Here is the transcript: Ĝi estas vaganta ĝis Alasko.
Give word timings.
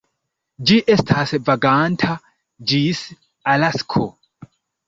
Ĝi 0.69 0.77
estas 0.93 1.33
vaganta 1.51 2.17
ĝis 2.73 3.05
Alasko. 3.55 4.09